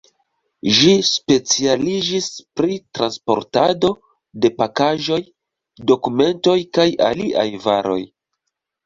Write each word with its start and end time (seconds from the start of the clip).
Ĝi 0.75 0.93
specialiĝis 1.07 2.29
pri 2.59 2.77
transportado 2.99 3.91
de 4.47 4.51
pakaĵoj, 4.63 5.19
dokumentoj 5.93 6.57
kaj 6.79 6.87
aliaj 7.11 7.45
varoj. 7.69 8.01